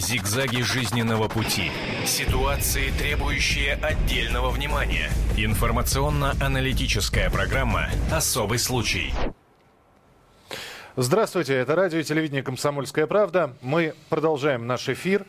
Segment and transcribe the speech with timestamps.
[0.00, 1.70] Зигзаги жизненного пути.
[2.06, 5.10] Ситуации, требующие отдельного внимания.
[5.36, 9.12] Информационно-аналитическая программа «Особый случай».
[10.96, 13.54] Здравствуйте, это радио и телевидение «Комсомольская правда».
[13.60, 15.26] Мы продолжаем наш эфир.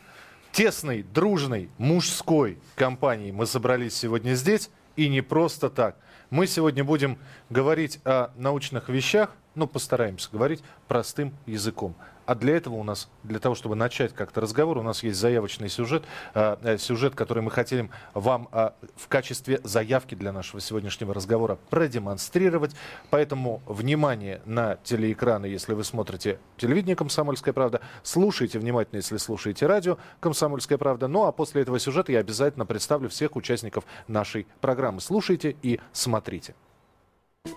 [0.52, 4.70] Тесной, дружной, мужской компанией мы собрались сегодня здесь.
[4.96, 5.96] И не просто так.
[6.30, 7.18] Мы сегодня будем
[7.50, 11.94] говорить о научных вещах, ну, постараемся говорить простым языком.
[12.26, 15.68] А для этого у нас, для того, чтобы начать как-то разговор, у нас есть заявочный
[15.68, 16.04] сюжет,
[16.34, 21.58] э, э, сюжет, который мы хотим вам э, в качестве заявки для нашего сегодняшнего разговора
[21.70, 22.74] продемонстрировать.
[23.10, 29.98] Поэтому внимание на телеэкраны, если вы смотрите телевидение «Комсомольская правда», слушайте внимательно, если слушаете радио
[30.20, 31.08] «Комсомольская правда».
[31.08, 35.00] Ну а после этого сюжета я обязательно представлю всех участников нашей программы.
[35.00, 36.54] Слушайте и смотрите.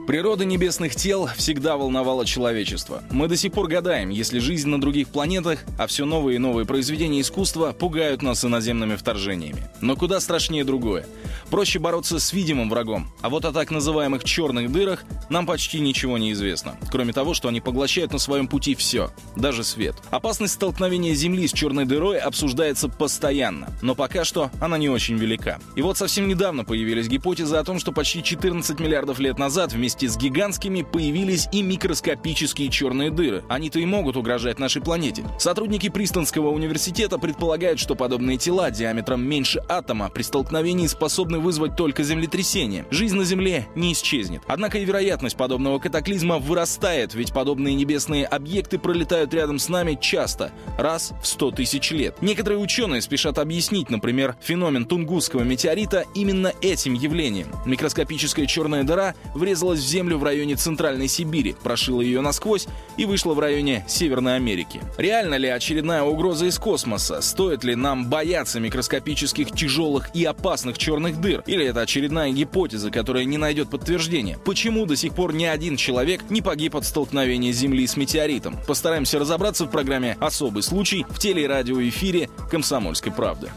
[0.07, 3.03] Природа небесных тел всегда волновала человечество.
[3.09, 6.65] Мы до сих пор гадаем, если жизнь на других планетах, а все новые и новые
[6.65, 9.67] произведения искусства пугают нас иноземными вторжениями.
[9.81, 11.07] Но куда страшнее другое.
[11.49, 16.17] Проще бороться с видимым врагом, а вот о так называемых черных дырах нам почти ничего
[16.17, 16.75] не известно.
[16.91, 19.95] Кроме того, что они поглощают на своем пути все, даже свет.
[20.09, 25.59] Опасность столкновения Земли с черной дырой обсуждается постоянно, но пока что она не очень велика.
[25.75, 30.07] И вот совсем недавно появились гипотезы о том, что почти 14 миллиардов лет назад вместе
[30.07, 33.43] с гигантскими появились и микроскопические черные дыры.
[33.49, 35.23] Они-то и могут угрожать нашей планете.
[35.37, 42.03] Сотрудники Пристонского университета предполагают, что подобные тела диаметром меньше атома при столкновении способны вызвать только
[42.03, 42.85] землетрясение.
[42.89, 44.41] Жизнь на Земле не исчезнет.
[44.47, 50.51] Однако и вероятность подобного катаклизма вырастает, ведь подобные небесные объекты пролетают рядом с нами часто,
[50.77, 52.21] раз в 100 тысяч лет.
[52.21, 57.47] Некоторые ученые спешат объяснить, например, феномен Тунгусского метеорита именно этим явлением.
[57.65, 63.05] Микроскопическая черная дыра врезалась врезалась в землю в районе Центральной Сибири, прошила ее насквозь и
[63.05, 64.81] вышла в районе Северной Америки.
[64.97, 67.21] Реально ли очередная угроза из космоса?
[67.21, 71.43] Стоит ли нам бояться микроскопических, тяжелых и опасных черных дыр?
[71.47, 74.37] Или это очередная гипотеза, которая не найдет подтверждения?
[74.45, 78.57] Почему до сих пор ни один человек не погиб от столкновения Земли с метеоритом?
[78.67, 83.49] Постараемся разобраться в программе «Особый случай» в телерадиоэфире «Комсомольской правды».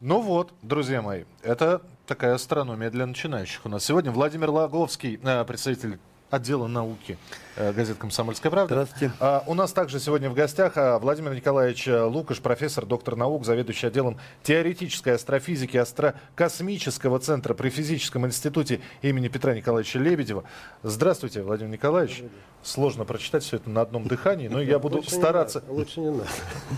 [0.00, 3.84] Ну вот, друзья мои, это такая астрономия для начинающих у нас.
[3.84, 7.16] Сегодня Владимир Лаговский, э, представитель отдела науки
[7.56, 8.74] газет «Комсомольская правда».
[8.74, 9.12] Здравствуйте.
[9.20, 13.44] А, у нас также сегодня в гостях а, Владимир Николаевич э, Лукаш, профессор, доктор наук,
[13.44, 20.44] заведующий отделом теоретической астрофизики Астрокосмического центра при Физическом институте имени Петра Николаевича Лебедева.
[20.82, 22.22] Здравствуйте, Владимир Николаевич.
[22.62, 25.60] Сложно прочитать все это на одном дыхании, но я буду Лучше стараться.
[25.60, 26.26] Не надо, лучше не надо.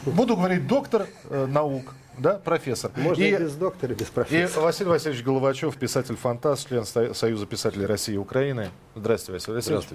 [0.06, 2.92] Буду говорить доктор э, наук, да, профессор.
[2.94, 4.62] Можно И- и без доктора, без и профессора.
[4.62, 8.70] Василий Васильевич Головачев, писатель-фантаст, член Со- Союза писателей России и Украины.
[8.94, 9.86] Здравствуйте, Василий Васильевич.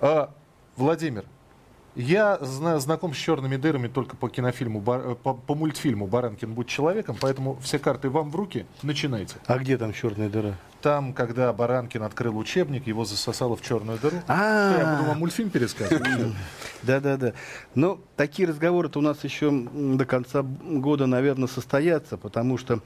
[0.00, 0.27] Здравствуйте.
[0.78, 1.24] Владимир,
[1.96, 6.68] я зна- знаком с черными дырами только по кинофильму, э, по, по мультфильму «Баранкин, будь
[6.68, 9.34] человеком», поэтому все карты вам в руки, начинайте.
[9.46, 10.54] А где там черная дыра?
[10.80, 14.18] Там, когда Баранкин открыл учебник, его засосало в черную дыру.
[14.28, 14.78] А.
[14.78, 16.06] Я буду вам мультфильм пересказывать?
[16.84, 17.32] Да, да, да.
[17.74, 22.78] Но такие разговоры-то у нас еще до конца года, наверное, состоятся, потому что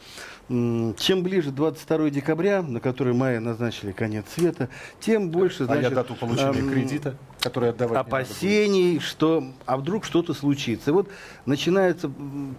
[0.48, 6.14] чем ближе 22 декабря, на который мая назначили конец света, тем больше, А я дату
[6.14, 10.90] получения кредита, который отдавать опасений, что а вдруг что-то случится.
[10.90, 11.08] И вот
[11.44, 12.10] начинается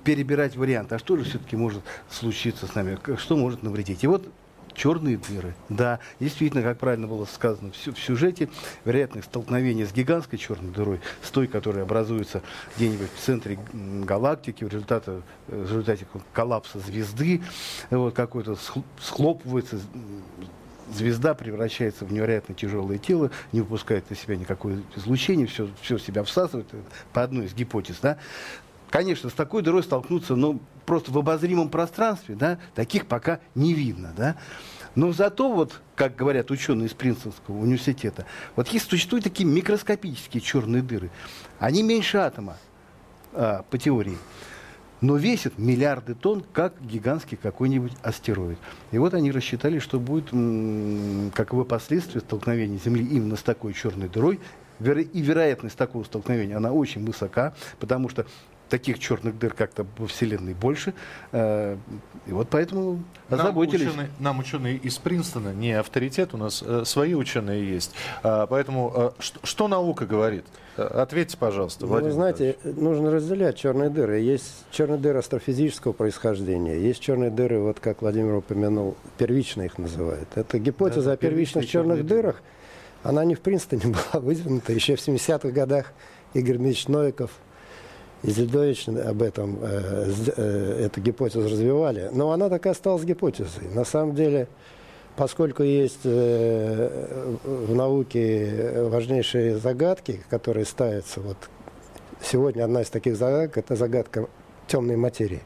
[0.03, 0.95] перебирать варианты.
[0.95, 2.97] А что же все-таки может случиться с нами?
[3.17, 4.03] Что может навредить?
[4.03, 4.27] И вот
[4.75, 5.53] черные дыры.
[5.69, 8.49] Да, действительно, как правильно было сказано в, сю- в сюжете,
[8.85, 12.41] вероятность столкновения с гигантской черной дырой, с той, которая образуется
[12.75, 17.43] где-нибудь в центре галактики в результате, э, в результате коллапса звезды,
[17.91, 19.79] вот, какой-то схл- схлопывается
[20.93, 26.23] звезда превращается в невероятно тяжелое тело, не выпускает на себя никакое излучение, все, все себя
[26.23, 26.77] всасывает, э,
[27.11, 28.17] по одной из гипотез, да.
[28.89, 34.13] Конечно, с такой дырой столкнуться, ну, просто в обозримом пространстве, да, таких пока не видно,
[34.15, 34.35] да.
[34.95, 40.83] Но зато, вот, как говорят ученые из Принстонского университета, вот есть, существуют такие микроскопические черные
[40.83, 41.09] дыры.
[41.57, 42.57] Они меньше атома,
[43.33, 44.17] а, по теории
[45.03, 48.57] но весит миллиарды тонн, как гигантский какой-нибудь астероид.
[48.91, 54.07] И вот они рассчитали, что будет, м, каковы последствия столкновения Земли именно с такой черной
[54.07, 54.39] дырой.
[54.79, 58.25] И вероятность такого столкновения, она очень высока, потому что
[58.73, 60.95] таких черных дыр как-то во Вселенной больше.
[61.31, 61.77] Э,
[62.25, 63.87] И вот поэтому Нам озаботились.
[63.87, 67.93] ученые, нам ученые из Принстона не авторитет, у нас э, свои ученые есть.
[68.23, 70.43] А, поэтому э, что, что наука говорит?
[70.77, 74.19] Э, Ответьте, пожалуйста, Ну, Владимир вы знаете, нужно разделять черные дыры.
[74.21, 80.27] Есть черные дыры астрофизического происхождения, есть черные дыры, вот как Владимир упомянул, первичные их называют.
[80.33, 82.21] Это гипотеза Да, о первичных черных дыры.
[82.23, 82.41] дырах.
[83.03, 83.81] Она не в Принстоне
[84.11, 85.93] была выдвинута еще в 70-х годах.
[86.33, 87.29] Игорь Дмитриевич Новиков
[88.23, 88.31] И
[89.01, 92.09] об этом, э, э, эту гипотезу развивали.
[92.13, 93.67] Но она так и осталась гипотезой.
[93.73, 94.47] На самом деле,
[95.17, 101.35] поскольку есть э, в науке важнейшие загадки, которые ставятся, вот
[102.21, 104.27] сегодня одна из таких загадок– это загадка
[104.67, 105.41] темной материи.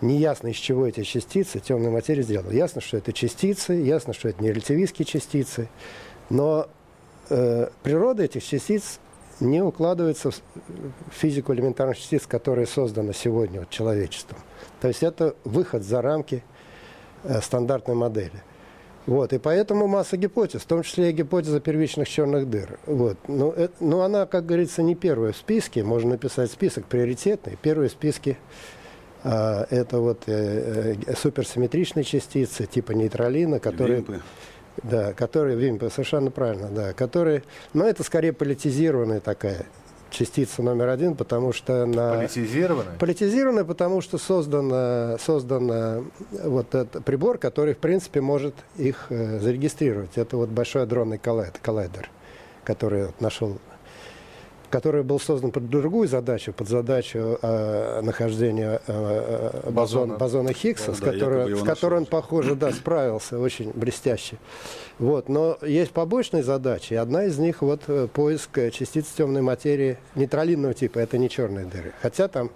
[0.00, 2.52] Неясно, из чего эти частицы темной материи сделаны.
[2.52, 5.68] Ясно, что это частицы, ясно, что это не релятивистские частицы,
[6.30, 6.68] но
[7.30, 9.00] э, природа этих частиц
[9.40, 10.40] не укладывается в
[11.10, 14.38] физику элементарных частиц, которая создана сегодня вот, человечеством.
[14.80, 16.44] То есть это выход за рамки
[17.24, 18.42] э, стандартной модели.
[19.06, 22.78] Вот, и поэтому масса гипотез, в том числе и гипотеза первичных черных дыр.
[22.86, 23.16] Вот.
[23.28, 25.82] Но, это, но она, как говорится, не первая в списке.
[25.82, 27.58] Можно написать список приоритетный.
[27.60, 28.36] Первые в списке
[29.24, 33.96] э, это вот э, э, суперсимметричные частицы типа нейтралина, которые...
[33.96, 34.20] Вимпы.
[34.82, 37.42] Да, которые, Вимпы, совершенно правильно, да, которые,
[37.74, 39.66] но это скорее политизированная такая
[40.10, 42.16] частица номер один, потому что на...
[42.16, 42.98] Политизированная?
[42.98, 50.16] Политизированная, потому что создан, создан вот этот прибор, который, в принципе, может их э, зарегистрировать.
[50.16, 52.10] Это вот большой адронный коллайдер,
[52.64, 53.58] который вот нашел
[54.70, 60.94] который был создан под другую задачу, под задачу э, нахождения э, э бозона, бозона Хиггса,
[60.94, 64.36] с, да, которой, с которой он, похоже, да, справился очень блестяще.
[64.98, 69.98] Вот, но есть побочные задачи, и одна из них вот э, поиск частиц темной материи
[70.14, 71.92] нейтралинного типа, это не черные дыры.
[72.00, 72.50] Хотя там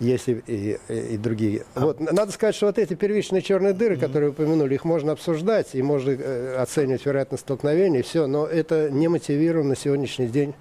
[0.00, 1.64] есть и, и, и другие.
[1.74, 1.80] А.
[1.80, 4.00] Вот, надо сказать, что вот эти первичные черные дыры, mm-hmm.
[4.00, 8.90] которые вы упомянули, их можно обсуждать и можно э, оценивать вероятность столкновения, все, но это
[8.90, 10.54] не мотивировано на сегодняшний день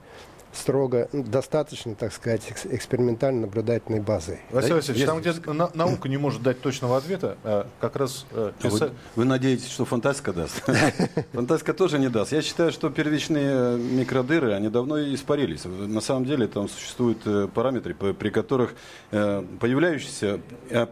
[0.54, 4.40] строго, достаточно, так сказать, экспериментально-наблюдательной базой.
[4.52, 8.26] Василий Васильевич, там, где на, наука не может дать точного ответа, а как раз...
[8.32, 10.64] Э, а вы, вы надеетесь, что фантастика даст?
[11.34, 12.32] Фантастика тоже не даст.
[12.32, 15.66] Я считаю, что первичные микродыры, они давно испарились.
[15.66, 18.74] На самом деле там существуют э, параметры, при которых
[19.12, 20.40] э, появляющиеся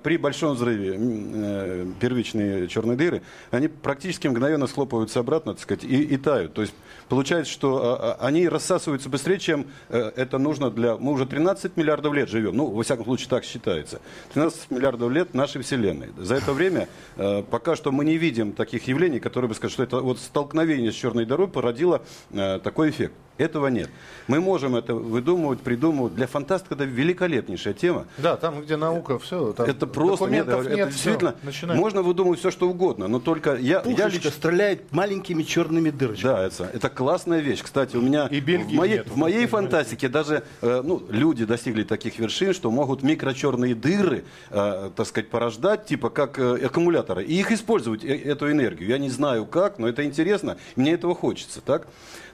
[0.03, 6.17] при большом взрыве первичные черные дыры, они практически мгновенно схлопываются обратно, так сказать, и, и
[6.17, 6.53] тают.
[6.53, 6.73] То есть
[7.09, 10.97] получается, что а, а, они рассасываются быстрее, чем э, это нужно для...
[10.97, 14.01] Мы уже 13 миллиардов лет живем, ну, во всяком случае, так считается.
[14.33, 16.09] 13 миллиардов лет нашей Вселенной.
[16.17, 16.87] За это время
[17.17, 20.91] э, пока что мы не видим таких явлений, которые бы сказали, что это вот столкновение
[20.91, 23.13] с черной дырой породило э, такой эффект.
[23.37, 23.89] Этого нет.
[24.27, 26.15] Мы можем это выдумывать, придумывать.
[26.15, 28.05] Для фантастика это великолепнейшая тема.
[28.17, 29.51] Да, там, где наука, все.
[29.53, 33.55] Там это просто нет, нет, это действительно все, можно выдумывать все, что угодно, но только
[33.55, 36.31] я, я лично стреляет маленькими черными дырочками.
[36.31, 37.61] Да, это, это классная вещь.
[37.61, 41.83] Кстати, у меня И в моей, нет, в моей фантастике даже э, ну, люди достигли
[41.83, 47.33] таких вершин, что могут микрочерные дыры, э, так сказать, порождать, типа как э, аккумуляторы, и
[47.33, 48.87] их использовать э, эту энергию.
[48.87, 51.87] Я не знаю как, но это интересно, мне этого хочется, так?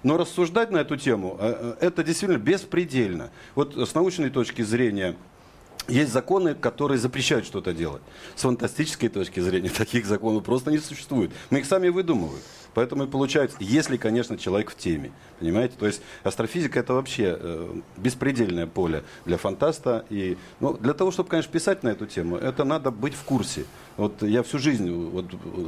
[0.03, 3.29] Но рассуждать на эту тему, э, э, это действительно беспредельно.
[3.55, 5.15] Вот с научной точки зрения
[5.87, 8.01] есть законы, которые запрещают что-то делать.
[8.35, 11.31] С фантастической точки зрения таких законов просто не существует.
[11.49, 12.41] Мы их сами выдумываем.
[12.73, 15.11] Поэтому и получается, если, конечно, человек в теме.
[15.39, 15.75] Понимаете?
[15.77, 20.05] То есть астрофизика это вообще э, беспредельное поле для фантаста.
[20.09, 23.65] И, ну, для того, чтобы, конечно, писать на эту тему, это надо быть в курсе.
[24.01, 25.25] Вот я всю жизнь, вот,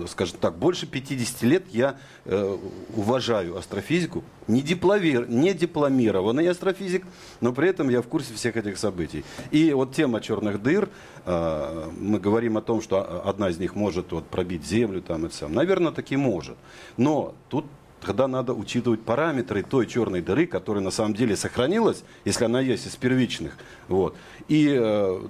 [0.10, 2.58] скажем так, больше 50 лет я э,
[2.96, 4.24] уважаю астрофизику.
[4.48, 7.06] Не, дипломир, не дипломированный астрофизик,
[7.42, 9.24] но при этом я в курсе всех этих событий.
[9.52, 10.90] И вот тема черных дыр,
[11.28, 15.36] э, мы говорим о том, что одна из них может вот, пробить Землю, там, это
[15.36, 15.54] сам.
[15.54, 16.58] наверное, таки может.
[16.98, 17.66] Но тут
[18.02, 22.88] тогда надо учитывать параметры той черной дыры, которая на самом деле сохранилась, если она есть
[22.88, 23.56] из первичных.
[23.88, 24.16] Вот.
[24.48, 25.22] И э,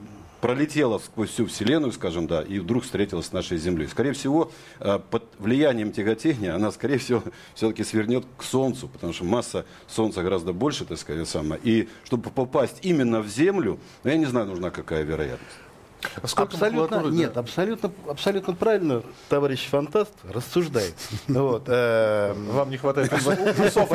[0.43, 3.87] пролетела сквозь всю Вселенную, скажем, да, и вдруг встретилась с нашей Землей.
[3.87, 7.23] Скорее всего, э, под влиянием тяготения она, скорее всего,
[7.55, 11.61] все-таки свернет к Солнцу, потому что масса Солнца гораздо больше, так сказать, самое.
[11.63, 15.62] И чтобы попасть именно в Землю, ну, я не знаю, нужна какая вероятность.
[16.21, 20.95] А абсолютно, нет, абсолютно, абсолютно правильно товарищ фантаст рассуждает.
[21.27, 23.11] Вот, э, Вам не хватает
[23.59, 23.91] усов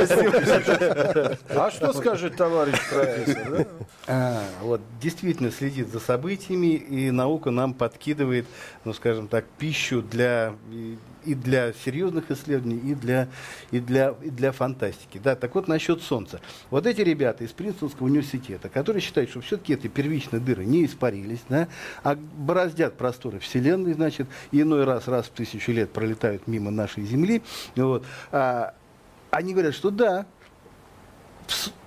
[1.49, 3.67] А что скажет товарищ профессор?
[4.11, 8.47] А, вот, действительно следит за событиями, и наука нам подкидывает,
[8.85, 10.55] ну, скажем так, пищу для
[11.29, 13.29] и для серьезных исследований, и для,
[13.71, 15.21] и для, и для фантастики.
[15.23, 16.41] Да, так вот, насчет Солнца.
[16.71, 21.41] Вот эти ребята из Принстонского университета, которые считают, что все-таки эти первичные дыры не испарились,
[21.51, 21.69] да,
[22.03, 27.43] а бороздят просторы Вселенной, значит, иной раз, раз в тысячу лет пролетают мимо нашей Земли,
[27.77, 28.75] вот, а,
[29.31, 30.25] они говорят, что да,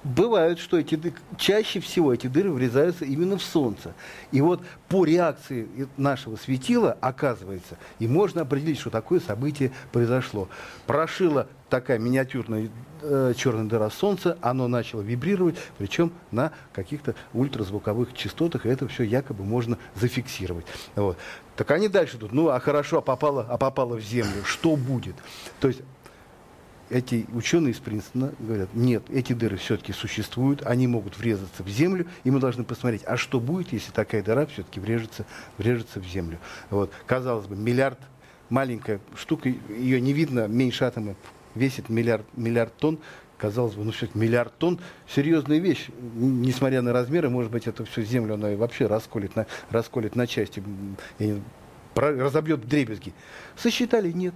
[0.04, 3.94] бывает, что эти чаще всего эти дыры врезаются именно в Солнце.
[4.32, 10.50] И вот по реакции нашего светила, оказывается, и можно определить, что такое событие произошло.
[10.88, 12.70] Прошила такая миниатюрная
[13.02, 19.04] э, черная дыра Солнца, оно начало вибрировать, причем на каких-то ультразвуковых частотах, и это все
[19.04, 20.66] якобы можно зафиксировать.
[20.96, 21.18] Вот.
[21.56, 25.16] Так они дальше тут, ну а хорошо, а попало, а попало в Землю, что будет?
[25.60, 25.82] То есть
[26.92, 32.06] эти ученые из Принстона говорят, нет, эти дыры все-таки существуют, они могут врезаться в землю,
[32.26, 35.26] и мы должны посмотреть, а что будет, если такая дыра все-таки врежется,
[35.58, 36.38] врежется в землю.
[36.70, 36.92] Вот.
[37.06, 37.98] Казалось бы, миллиард,
[38.50, 41.16] маленькая штука, ее не видно, меньше атома,
[41.56, 43.00] весит миллиард, миллиард тонн,
[43.38, 48.04] казалось бы, ну все миллиард тонн, серьезная вещь, несмотря на размеры, может быть, это все
[48.04, 50.62] землю она вообще расколет на, расколет на части,
[51.96, 53.14] разобьет дребезги.
[53.56, 54.34] Сосчитали, нет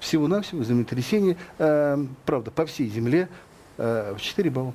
[0.00, 3.28] всего-навсего землетрясение, э, правда, по всей земле
[3.76, 4.74] э, в 4 балла.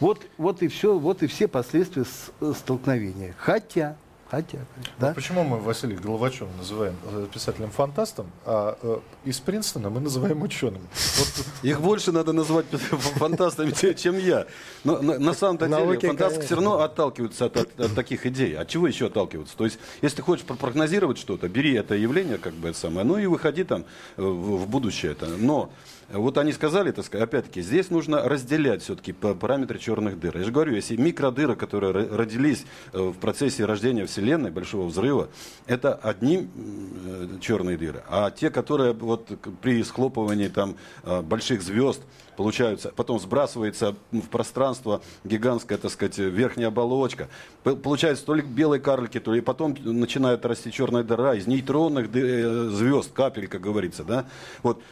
[0.00, 2.04] Вот, вот и все, вот и все последствия
[2.40, 3.34] э, столкновения.
[3.38, 3.96] Хотя,
[4.28, 4.58] Хотя,
[4.98, 5.14] да?
[5.14, 10.82] почему мы Василия Головачева называем э, писателем-фантастом, а э, из Принстона мы называем ученым?
[11.16, 11.46] Вот.
[11.62, 14.46] Их больше надо назвать фантастами, чем я.
[14.82, 18.58] Но на, на самом-то деле фантасты все равно отталкиваются от, от, от таких идей.
[18.58, 19.56] От чего еще отталкиваться?
[19.56, 23.18] То есть, если ты хочешь прогнозировать что-то, бери это явление, как бы это самое, ну
[23.18, 23.84] и выходи там
[24.16, 25.12] э, в, в будущее.
[25.12, 25.26] Это.
[25.26, 25.70] Но
[26.08, 30.38] вот они сказали, так сказать, опять-таки, здесь нужно разделять все-таки параметры черных дыр.
[30.38, 35.28] Я же говорю, если микродыры, которые родились э, в процессе рождения Вселенной, большого взрыва,
[35.66, 38.04] это одни э, черные дыры.
[38.08, 42.02] А те, которые вот при схлопывании там э, больших звезд,
[42.36, 47.28] получаются, потом сбрасывается в пространство гигантская, так сказать, верхняя оболочка.
[47.64, 53.12] Получается то ли белые карлики, то ли потом начинает расти черная дыра из нейтронных звезд,
[53.14, 54.04] капель, как говорится.
[54.04, 54.26] Да?
[54.62, 54.82] Вот.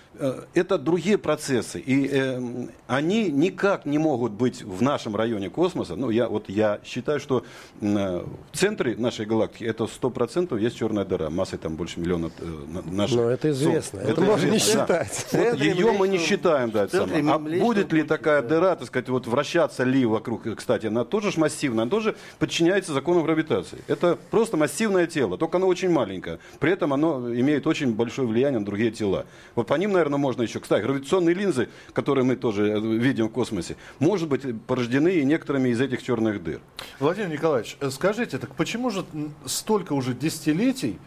[0.54, 2.40] Это другие процессы, и э,
[2.86, 5.96] они никак не могут быть в нашем районе космоса.
[5.96, 7.44] Ну, я, вот я считаю, что
[7.80, 12.90] э, в центре нашей галактики это 100% есть черная дыра, массой там больше миллиона э,
[12.90, 13.16] наших.
[13.16, 15.26] Но это известно, это, это можно не считать.
[15.32, 15.38] Да.
[15.38, 17.24] Вот ее мы не считаем, да, это самое.
[17.30, 21.36] А будет ли такая дыра, так сказать, вот вращаться ли вокруг, кстати, она тоже ж
[21.36, 23.78] массивная, она тоже подчиняется закону гравитации.
[23.86, 26.38] Это просто массивное тело, только оно очень маленькое.
[26.58, 29.26] При этом оно имеет очень большое влияние на другие тела.
[29.54, 33.32] Вот по ним, наверное, можно еще, кстати, гравитационные линзы, которые мы тоже э, видим в
[33.32, 36.60] космосе, может быть порождены и некоторыми из этих черных дыр.
[37.00, 39.04] Владимир Николаевич, э, скажите, так почему же
[39.46, 40.98] столько уже десятилетий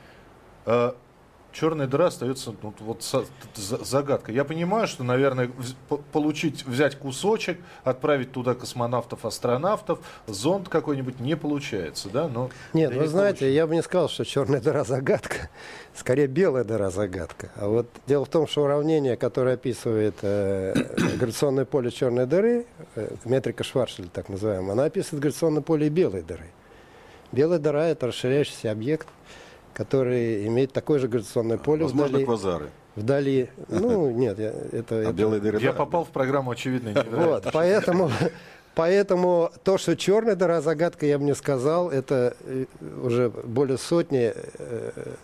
[0.65, 0.91] э,
[1.57, 3.03] черная дыра остается ну, вот
[3.55, 4.31] загадка.
[4.31, 5.49] Я понимаю, что, наверное,
[6.11, 12.27] получить, взять кусочек, отправить туда космонавтов, астронавтов, зонд какой-нибудь не получается, да?
[12.27, 13.45] Но Нет, вы не знаете, получится.
[13.45, 15.49] я бы не сказал, что черная дыра загадка,
[15.95, 17.49] скорее белая дыра загадка.
[17.55, 20.73] А вот дело в том, что уравнение, которое описывает э,
[21.17, 26.51] гравитационное поле черной дыры, э, метрика Шварцшильда так называемая, она описывает гравитационное поле белой дыры.
[27.31, 29.07] Белая дыра– это расширяющийся объект,
[29.77, 32.25] который имеет такое же гравитационное поле Возможно, вдали.
[32.25, 32.69] квазары.
[32.96, 33.50] Вдали.
[33.67, 34.96] Ну, нет, я, это...
[34.96, 35.13] А это...
[35.13, 37.05] белые дыры, Я попал в программу «Очевидно».
[37.12, 38.10] Вот, поэтому...
[38.74, 42.65] Поэтому то, что черная дыра загадка, я бы не сказал, это э,
[43.01, 45.15] уже более сотни э,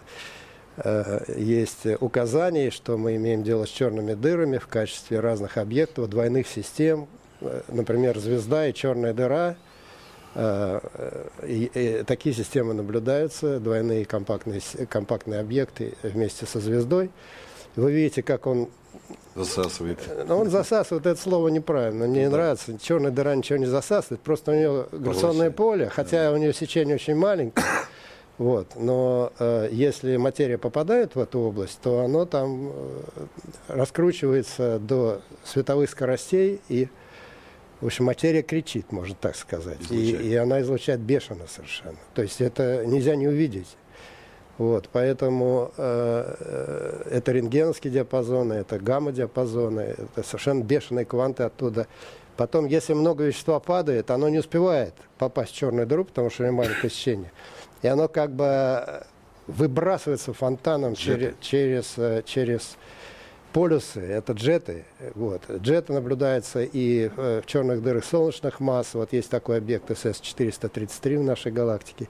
[0.77, 6.47] э, есть указаний, что мы имеем дело с черными дырами в качестве разных объектов, двойных
[6.47, 7.07] систем.
[7.67, 9.55] Например, звезда и черная дыра–
[10.35, 17.11] и, и такие системы наблюдаются, двойные компактные, компактные объекты вместе со звездой.
[17.75, 18.69] Вы видите, как он
[19.35, 19.97] Засасывает.
[20.27, 22.37] Ну, он засасывает, это слово неправильно, мне не да.
[22.37, 22.77] нравится.
[22.79, 26.33] Черная дыра ничего не засасывает, просто у нее гравитационное поле, хотя да.
[26.33, 27.65] у нее сечение очень маленькое.
[28.39, 28.69] Вот.
[28.75, 33.01] Но э, если материя попадает в эту область, то оно там э,
[33.67, 36.89] раскручивается до световых скоростей и
[37.83, 39.91] в общем, материя кричит, можно так сказать.
[39.91, 41.97] И, и она излучает бешено совершенно.
[42.15, 43.75] То есть это нельзя не увидеть.
[44.57, 51.87] Вот, поэтому э, э, это рентгеновские диапазоны, это гамма-диапазоны, это совершенно бешеные кванты оттуда.
[52.37, 56.45] Потом, если много вещества падает, оно не успевает попасть в черную дыру, потому что у
[56.45, 57.31] него маленькое сечение.
[57.81, 59.03] И оно как бы
[59.47, 62.77] выбрасывается фонтаном через, через, э, через
[63.53, 64.83] полюсы, это джеты.
[65.15, 65.43] Вот.
[65.49, 68.93] Джеты наблюдаются и э, в черных дырах солнечных масс.
[68.95, 72.09] Вот есть такой объект СС-433 в нашей галактике.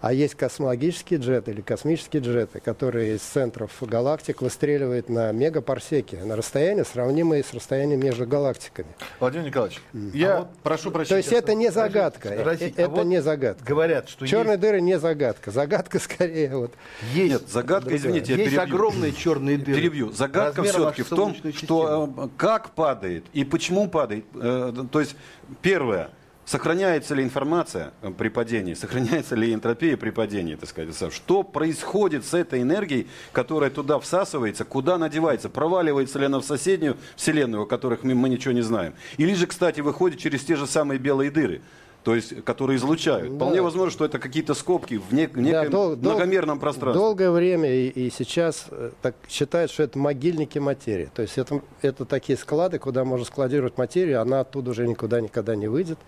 [0.00, 6.36] А есть космологические джеты или космические джеты, которые из центров галактик выстреливают на мегапарсеки, на
[6.36, 8.88] расстояние, сравнимое с расстоянием между галактиками.
[9.20, 10.16] Владимир Николаевич, mm.
[10.16, 11.22] я а вот, прошу прощения.
[11.22, 12.34] То есть это не загадка.
[12.44, 13.64] Россия, это а вот не загадка.
[13.64, 14.60] Говорят, что черные есть...
[14.60, 15.50] дыры не загадка.
[15.50, 16.72] Загадка скорее вот.
[17.12, 17.32] Есть.
[17.32, 18.74] Нет, загадка, извините, я есть перебью.
[18.74, 19.80] огромные черные дыры.
[19.80, 20.12] Перебью.
[20.12, 24.24] Загадка все все-таки в том, что э, как падает и почему падает.
[24.34, 25.16] Э, то есть,
[25.62, 26.10] первое,
[26.48, 32.24] Сохраняется ли информация э, при падении, сохраняется ли энтропия при падении, так сказать, что происходит
[32.24, 37.64] с этой энергией, которая туда всасывается, куда она девается, проваливается ли она в соседнюю вселенную,
[37.64, 40.98] о которых мы, мы ничего не знаем, или же, кстати, выходит через те же самые
[40.98, 41.60] белые дыры,
[42.08, 43.28] то есть, которые излучают.
[43.28, 43.36] Да.
[43.36, 46.98] Вполне возможно, что это какие-то скобки в, нек- в неком да, дол- многомерном пространстве.
[46.98, 51.10] Долгое время и, и сейчас э, так считают, что это могильники материи.
[51.14, 55.54] То есть это, это такие склады, куда можно складировать материю, она оттуда уже никуда никогда
[55.54, 55.98] не выйдет.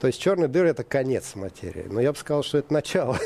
[0.00, 1.86] То есть черные дыры это конец материи.
[1.88, 3.16] Но я бы сказал, что это начало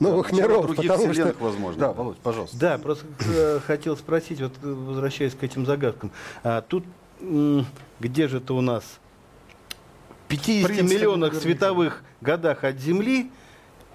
[0.00, 0.76] новых миров.
[0.76, 1.34] Потому что...
[1.40, 1.80] возможно.
[1.80, 2.58] Да, Володь, пожалуйста.
[2.58, 6.10] Да, просто э, хотел спросить, вот э, возвращаясь к этим загадкам.
[6.44, 6.84] А, тут
[8.00, 8.84] где же это у нас
[10.28, 13.30] 50 миллионах световых годах от Земли,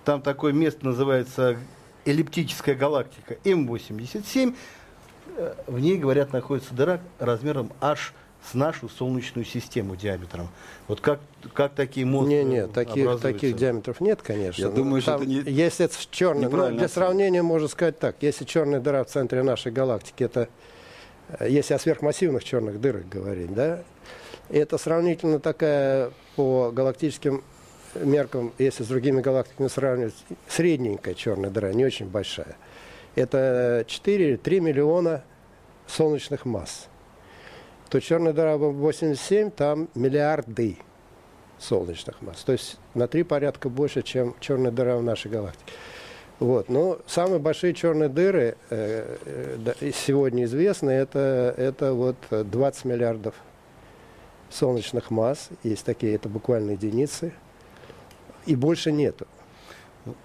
[0.05, 1.57] там такое место называется
[2.05, 4.55] эллиптическая галактика М87,
[5.37, 8.13] э, в ней, говорят, находится дыра размером аж
[8.49, 10.49] с нашу Солнечную систему диаметром.
[10.87, 11.21] Вот как,
[11.53, 14.61] как такие монстры Нет, нет, таких, таких диаметров нет, конечно.
[14.61, 18.43] Я думаю, что это не Если это черный, ну, для сравнения можно сказать так, если
[18.43, 20.49] черная дыра в центре нашей галактики, это,
[21.41, 23.83] если о сверхмассивных черных дырах говорить, да,
[24.49, 27.43] это сравнительно такая по галактическим
[27.95, 30.15] меркам, если с другими галактиками сравнивать,
[30.47, 32.55] средненькая черная дыра, не очень большая.
[33.15, 35.23] Это 4-3 миллиона
[35.87, 36.87] солнечных масс
[37.93, 40.79] то черная дыра 87, там миллиарды
[41.59, 42.43] солнечных масс.
[42.43, 45.73] То есть на три порядка больше, чем черная дыра в нашей галактике.
[46.39, 46.69] Вот.
[46.69, 49.17] Но самые большие черные дыры э,
[49.79, 53.35] э, сегодня известны, это, это вот 20 миллиардов
[54.49, 55.49] солнечных масс.
[55.63, 57.33] Есть такие, это буквально единицы.
[58.45, 59.27] И больше нету.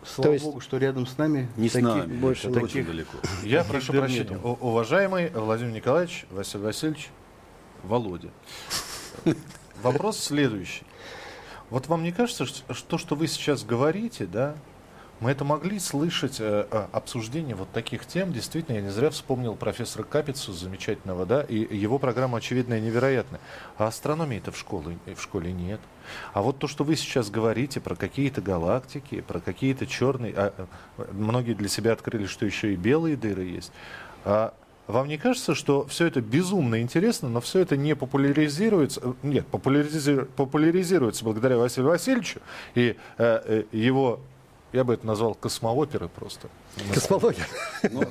[0.05, 2.87] Слава То Богу, что рядом с нами не таких, с нами, больше это таких, очень
[2.87, 3.19] далеко.
[3.45, 7.11] Я прошу прощения, уважаемый Владимир Николаевич, Василий Васильевич,
[7.85, 8.31] Володя.
[9.83, 10.83] Вопрос следующий.
[11.71, 14.57] Вот вам не кажется, что то, что вы сейчас говорите, да,
[15.21, 18.33] мы это могли слышать, э, э, обсуждение вот таких тем.
[18.33, 23.41] Действительно, я не зря вспомнил профессора Капицу, замечательного, да, и его программа очевидная и невероятная.
[23.77, 25.81] А астрономии-то в школе, в школе нет.
[26.33, 30.35] А вот то, что вы сейчас говорите про какие-то галактики, про какие-то черные...
[30.37, 33.73] А, э, многие для себя открыли, что еще и белые дыры есть.
[34.25, 34.55] А
[34.89, 39.01] вам не кажется, что все это безумно интересно, но все это не популяризируется?
[39.05, 42.41] Э, нет, популяризируется, благодаря Василию Васильевичу
[42.75, 44.21] и э, э, его
[44.73, 46.49] я бы это назвал космооперы просто.
[46.95, 47.47] Космология.
[47.91, 48.05] Ну,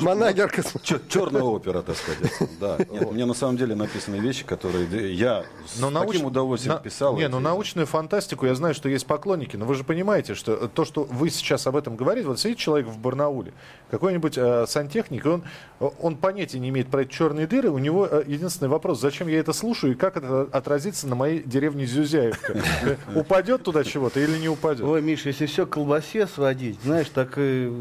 [0.00, 1.00] Манагер космология.
[1.08, 2.32] Черная опера, так сказать.
[2.60, 2.78] Да.
[2.90, 7.16] Нет, мне на самом деле написаны вещи, которые я с но таким удовольствием на, писал.
[7.16, 10.84] Не, ну научную фантастику, я знаю, что есть поклонники, но вы же понимаете, что то,
[10.84, 13.52] что вы сейчас об этом говорите, вот сидит человек в Барнауле,
[13.90, 15.44] какой-нибудь э, сантехник, он,
[15.80, 19.40] он понятия не имеет про эти черные дыры, у него э, единственный вопрос, зачем я
[19.40, 22.56] это слушаю и как это отразится на моей деревне Зюзяевка?
[23.14, 24.84] Упадет туда чего-то или не упадет?
[24.84, 27.72] Ой, Миша, если все к колбасе сводить, знаешь, так и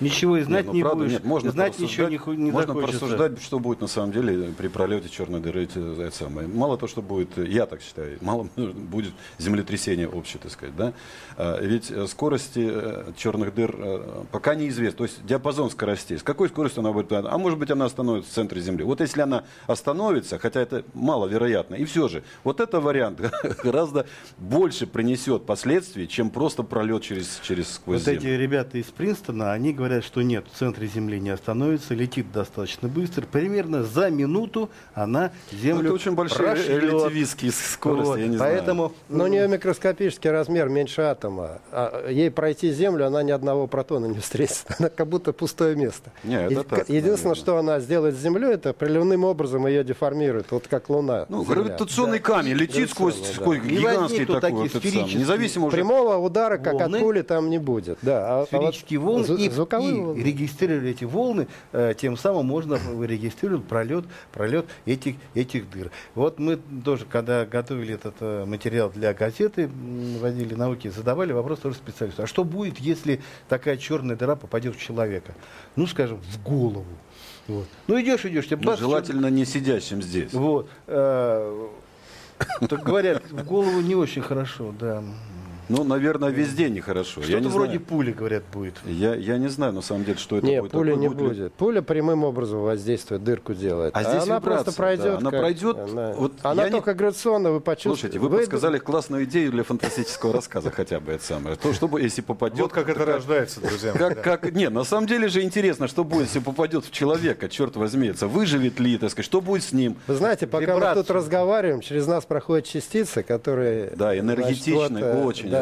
[0.00, 1.12] Ничего и знать нет, ну, не правда, будешь.
[1.12, 3.00] Нет, можно знать ничего не, не Можно захочется.
[3.00, 5.64] порассуждать, что будет на самом деле при пролете черной дыры.
[5.64, 6.48] Это самое.
[6.48, 10.74] Мало то, что будет, я так считаю, мало будет землетрясение общее, так сказать.
[10.76, 10.92] Да?
[11.36, 14.96] А, ведь э, скорости э, черных дыр э, пока неизвестны.
[14.96, 16.18] То есть диапазон скоростей.
[16.18, 17.12] С какой скоростью она будет?
[17.12, 18.84] А может быть она остановится в центре Земли.
[18.84, 23.20] Вот если она остановится, хотя это маловероятно, и все же, вот это вариант
[23.64, 24.06] гораздо
[24.38, 28.20] больше принесет последствий, чем просто пролет через, через сквозь Вот землю.
[28.20, 32.30] эти ребята из Принстона, они говорят, говорят, что нет, в центре Земли не остановится, летит
[32.32, 33.26] достаточно быстро.
[33.26, 38.18] Примерно за минуту она Землю Это очень большие релятивистские скорости, вот.
[38.18, 39.18] я не Поэтому, знаю.
[39.18, 41.58] Но у нее микроскопический размер меньше атома.
[41.72, 44.64] А ей пройти Землю, она ни одного протона не встретит.
[44.78, 46.12] Она как будто пустое место.
[46.24, 47.34] Нет, это так, Единственное, наверное.
[47.34, 51.26] что она сделает с Землей, это приливным образом ее деформирует, вот как Луна.
[51.28, 52.24] Ну, гравитационный да.
[52.24, 53.26] камень летит сквозь, да.
[53.34, 55.18] сквозь гигантский такой вот сферический.
[55.18, 55.76] Независимо уже.
[55.76, 57.98] Прямого удара, как волны, от пули, там не будет.
[58.02, 59.48] Да, а, сферические а вот волны и,
[59.80, 65.90] и регистрировали эти волны, э, тем самым можно регистрировать пролет, пролет этих, этих дыр.
[66.14, 69.70] Вот мы тоже, когда готовили этот э, материал для газеты,
[70.20, 72.22] водили науки, задавали вопрос тоже специалисту.
[72.22, 75.34] А что будет, если такая черная дыра попадет в человека?
[75.76, 76.86] Ну, скажем, в голову.
[77.46, 77.66] Вот.
[77.86, 80.32] Ну, идешь, идешь, тебе ну, Желательно не сидящим здесь.
[80.32, 80.68] Вот.
[80.86, 81.68] Э,
[82.68, 85.02] так говорят, в голову не очень хорошо, да.
[85.70, 87.22] Ну, наверное, везде нехорошо.
[87.22, 87.80] Что-то вроде знаю.
[87.80, 88.74] пули, говорят, будет.
[88.84, 90.72] Я, я не знаю, на самом деле, что это Нет, будет.
[90.72, 91.28] пуля не будет.
[91.28, 91.52] будет.
[91.54, 93.94] Пуля прямым образом воздействует, дырку делает.
[93.94, 95.04] А, а здесь она просто пройдет.
[95.04, 95.78] Да, она как, пройдет.
[95.78, 96.96] Она, вот она только не...
[96.96, 98.00] градационно, вы почувствуете.
[98.00, 101.54] Слушайте, вы, вы подсказали классную идею для фантастического рассказа хотя бы это самое.
[101.54, 102.58] То, чтобы, если попадет...
[102.58, 103.92] Вот как это рождается, друзья.
[103.92, 107.76] Как, как, не, на самом деле же интересно, что будет, если попадет в человека, черт
[107.76, 109.96] возьми, это выживет ли, так сказать, что будет с ним.
[110.08, 113.92] Вы знаете, пока мы тут разговариваем, через нас проходят частицы, которые...
[113.94, 115.59] Да, энергетичные, очень.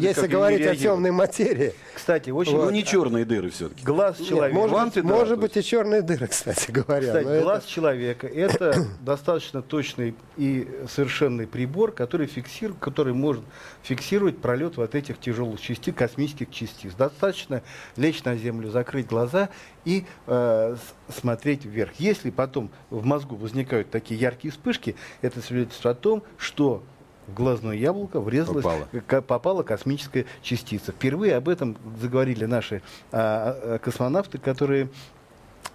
[0.00, 1.74] Если говорить о темной материи.
[1.94, 2.56] Кстати, очень...
[2.56, 3.84] Ну, не черные дыры все-таки.
[3.84, 4.54] Глаз человека.
[4.54, 7.06] Может, быть, может быть и черные дыры, кстати говоря.
[7.06, 7.68] Кстати, глаз это...
[7.72, 13.44] человека– это достаточно точный и совершенный прибор, который, фиксирует, который может
[13.82, 16.94] фиксировать пролет вот этих тяжелых частиц, космических частиц.
[16.94, 17.62] Достаточно
[17.96, 19.48] лечь на Землю, закрыть глаза
[19.84, 20.76] и э,
[21.08, 21.92] смотреть вверх.
[21.98, 26.82] Если потом в мозгу возникают такие яркие вспышки, это свидетельствует о том, что
[27.26, 29.22] в глазное яблоко врезалась, попала.
[29.22, 30.92] попала космическая частица.
[30.92, 32.82] Впервые об этом заговорили наши
[33.12, 34.88] а, а, космонавты, которые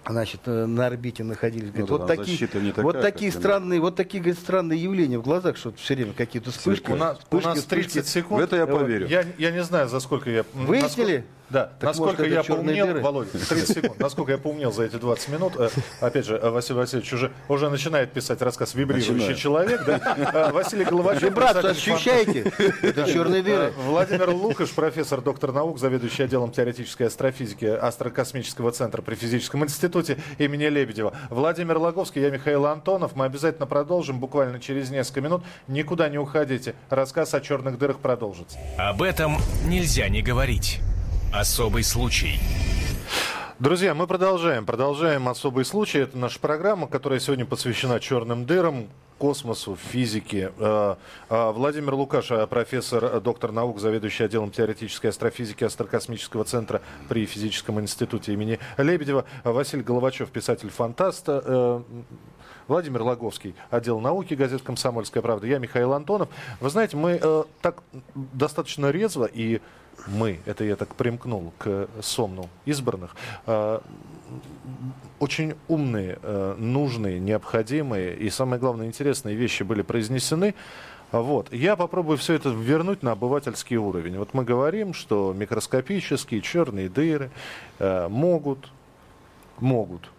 [0.06, 1.68] значит, э, на орбите находились.
[1.68, 5.56] Говорит, ну, вот, такие, такая, вот такие странные, вот такие говорит, странные явления в глазах,
[5.56, 6.90] что все время какие-то вспышки.
[6.90, 8.08] У нас, вспышки, у нас 30 вспышки.
[8.08, 8.40] секунд.
[8.40, 9.08] В это я поверю.
[9.08, 10.44] Я, я не знаю, за сколько я...
[10.54, 11.16] Выяснили?
[11.16, 11.39] Насколько...
[11.50, 13.00] Да, так насколько может, я поумнел, дыры?
[13.00, 15.68] Володя, 30 секунд, насколько я поумнел за эти 20 минут, э,
[16.00, 19.36] опять же, Василий Васильевич уже, уже начинает писать рассказ «Вибрирующий Начинаю.
[19.36, 20.16] человек», да?
[20.32, 21.22] Э, Василий Головачев.
[21.22, 22.52] Вибрацию ощущаете?
[22.82, 23.64] Это черные дыры.
[23.64, 30.18] Э, Владимир Лукаш, профессор, доктор наук, заведующий отделом теоретической астрофизики Астрокосмического центра при физическом институте
[30.38, 31.12] имени Лебедева.
[31.30, 33.16] Владимир Логовский, я Михаил Антонов.
[33.16, 35.42] Мы обязательно продолжим буквально через несколько минут.
[35.66, 36.74] Никуда не уходите.
[36.90, 38.58] Рассказ о черных дырах продолжится.
[38.78, 39.36] Об этом
[39.66, 40.80] нельзя не говорить.
[41.32, 42.40] Особый случай.
[43.60, 44.66] Друзья, мы продолжаем.
[44.66, 46.00] Продолжаем особый случай.
[46.00, 50.50] Это наша программа, которая сегодня посвящена черным дырам, космосу, физике.
[50.58, 50.96] Э,
[51.28, 58.32] э, Владимир Лукаша, профессор, доктор наук, заведующий отделом теоретической астрофизики Астрокосмического центра при Физическом институте
[58.32, 59.24] имени Лебедева.
[59.44, 61.26] Василий Головачев, писатель-фантаст.
[61.28, 61.82] Э,
[62.66, 65.46] Владимир Логовский, отдел науки, газет «Комсомольская правда».
[65.46, 66.28] Я Михаил Антонов.
[66.60, 67.82] Вы знаете, мы э, так
[68.14, 69.60] достаточно резво и
[70.06, 73.14] мы, это я так примкнул к сомну избранных,
[73.46, 73.80] э,
[75.18, 80.54] очень умные, э, нужные, необходимые и, самое главное, интересные вещи были произнесены.
[81.12, 81.52] Вот.
[81.52, 84.16] Я попробую все это вернуть на обывательский уровень.
[84.18, 87.30] Вот мы говорим, что микроскопические черные дыры
[87.78, 88.70] э, могут,
[89.58, 90.10] могут,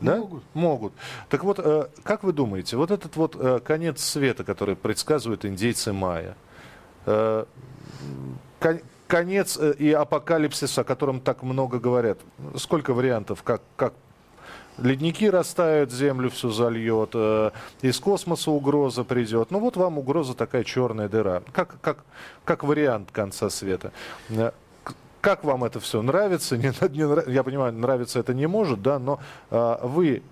[0.00, 0.16] да?
[0.16, 0.42] Могут.
[0.54, 0.92] Могут.
[1.28, 5.92] Так вот, э, как вы думаете, вот этот вот э, конец света, который предсказывают индейцы
[5.92, 6.36] майя,
[7.06, 7.44] э,
[9.06, 12.18] конец э, и апокалипсис, о котором так много говорят.
[12.56, 13.94] Сколько вариантов, как, как
[14.78, 17.50] ледники растают, землю всю зальет, э,
[17.82, 19.50] из космоса угроза придет.
[19.50, 21.42] Ну вот вам угроза такая черная дыра.
[21.52, 22.04] Как, как,
[22.44, 23.92] как вариант конца света.
[24.30, 24.50] Э,
[25.20, 26.56] как вам это все нравится?
[26.56, 29.18] Не, не, я понимаю, нравится это не может, да, но
[29.50, 30.22] э, вы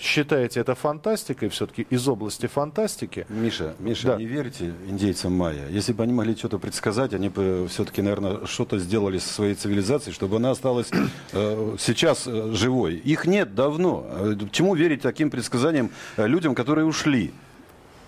[0.00, 3.26] считаете это фантастикой, все-таки из области фантастики.
[3.28, 4.16] Миша, Миша, да.
[4.16, 5.68] не верьте индейцам майя.
[5.68, 10.14] Если бы они могли что-то предсказать, они бы все-таки, наверное, что-то сделали со своей цивилизацией,
[10.14, 10.90] чтобы она осталась
[11.32, 12.96] э, сейчас э, живой.
[12.96, 14.06] Их нет давно.
[14.08, 17.32] Э, чему верить таким предсказаниям э, людям, которые ушли?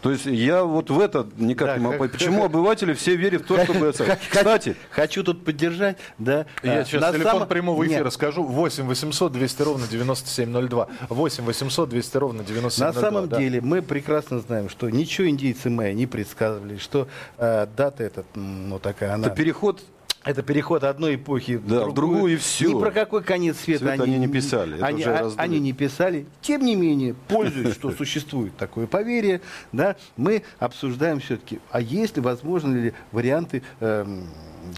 [0.02, 2.12] То есть я вот в это никак да, не могу понять.
[2.12, 3.92] Почему обыватели все верят в то, чтобы...
[3.92, 4.76] Кстати...
[4.90, 6.46] Хочу тут поддержать, да.
[6.62, 8.44] Я сейчас телефон прямого эфира скажу.
[8.44, 10.88] 8 800 200 ровно 9702.
[11.08, 12.86] 8 800 200 ровно 9702.
[12.86, 17.08] На самом деле мы прекрасно знаем, что ничего индейцы майя не предсказывали, что
[17.38, 19.26] э, дата эта, ну такая она...
[19.26, 19.82] Это переход
[20.24, 21.90] это переход одной эпохи в, да, другую.
[21.90, 22.72] в другую и все.
[22.72, 24.76] Ни про какой конец света Свет они, они не писали.
[24.76, 26.26] Это они, а, они не писали.
[26.42, 29.40] Тем не менее, пользуясь, что существует такое поверье,
[29.72, 34.26] да, мы обсуждаем все-таки, а есть ли, возможно ли варианты, эм,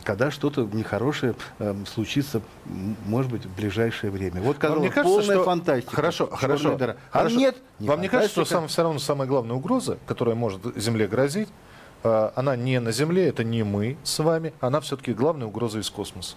[0.05, 2.43] когда что-то нехорошее эм, случится,
[3.07, 4.41] может быть, в ближайшее время.
[4.43, 5.45] Вот казалось, мне кажется, полная что...
[5.45, 5.97] фантастика.
[5.97, 6.77] Хорошо, хорошо.
[6.77, 6.97] Дыра.
[7.11, 7.37] А хорошо.
[7.37, 11.09] нет, не Вам не кажется, что сам, все равно самая главная угроза, которая может Земле
[11.09, 11.49] грозить,
[12.03, 16.37] она не на Земле, это не мы с вами, она все-таки главная угроза из космоса.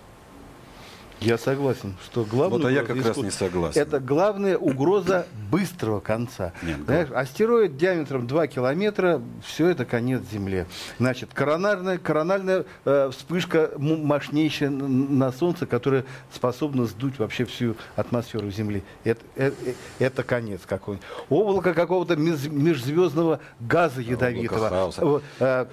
[1.24, 2.60] Я согласен, что главное...
[2.60, 3.80] Вот а я как раз не согласен.
[3.80, 6.52] Это главная угроза быстрого конца.
[6.62, 10.66] Нет, Знаешь, астероид диаметром 2 километра, все это конец Земли.
[11.00, 18.84] Значит, коронарная, корональная э, вспышка мощнейшая на Солнце, которая способна сдуть вообще всю атмосферу Земли.
[19.04, 21.08] Это, это, э, это конец какой-нибудь.
[21.30, 24.92] Облако какого-то межзвездного газа ядовитого.
[24.98, 25.66] Вот, э,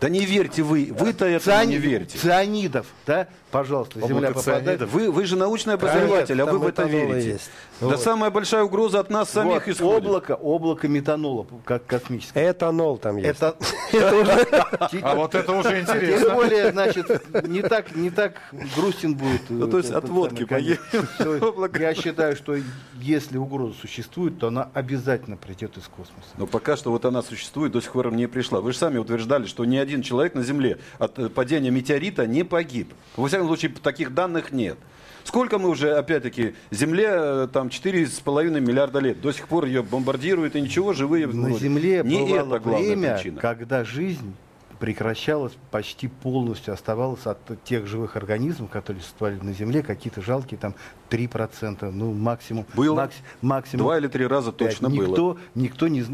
[0.00, 2.18] да не верьте вы, вы-то это не верьте.
[2.18, 4.82] Цианидов, да, пожалуйста, Земля попадает.
[4.82, 7.32] Вы, вы же научный обозреватель, а вы в это верите.
[7.32, 7.50] Есть.
[7.80, 8.00] Да вот.
[8.00, 10.06] самая большая угроза от нас самих вот, исходит.
[10.06, 12.50] Облако, облако метанола, как космическое.
[12.50, 13.28] Этанол там есть.
[13.28, 13.56] Это,
[15.02, 16.26] а вот это уже интересно.
[16.26, 18.40] Тем более, значит, не так, не так
[18.76, 19.42] грустен будет.
[19.48, 20.46] Ну, то есть от водки
[21.78, 22.56] Я считаю, что
[23.00, 26.28] если угроза существует, то она обязательно придет из космоса.
[26.36, 28.60] Но пока что вот она существует, до сих пор не пришла.
[28.60, 32.44] Вы же сами утверждали, что ни один человек на Земле от э, падения метеорита не
[32.44, 32.92] погиб.
[33.16, 34.78] Во всяком случае, таких данных нет.
[35.24, 39.20] Сколько мы уже, опять-таки, Земле э, там 4,5 миллиарда лет.
[39.20, 41.28] До сих пор ее бомбардируют, и ничего, живые...
[41.28, 43.40] На Земле не было это время, причина.
[43.40, 44.34] когда жизнь
[44.82, 50.74] прекращалась почти полностью, оставалась от тех живых организмов, которые существовали на Земле, какие-то жалкие там
[51.08, 52.66] 3%, ну максимум.
[52.74, 52.96] Было?
[52.96, 53.84] Макс, максимум.
[53.84, 55.38] Два или три раза точно никто, было.
[55.54, 56.04] Никто не,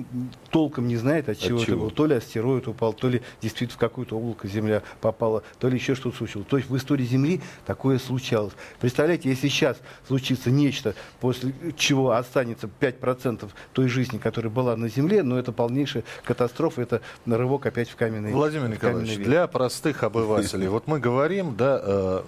[0.50, 1.90] толком не знает, от, от чего, чего это было.
[1.92, 5.94] То ли астероид упал, то ли действительно в какое-то облако Земля попала, то ли еще
[5.94, 6.46] что-то случилось.
[6.46, 8.52] То есть в истории Земли такое случалось.
[8.80, 15.22] Представляете, если сейчас случится нечто, после чего останется 5% той жизни, которая была на Земле,
[15.22, 20.86] но это полнейшая катастрофа, это рывок опять в каменный Владимир Николаевич, для простых обывателей, вот
[20.86, 22.22] мы говорим, да, э,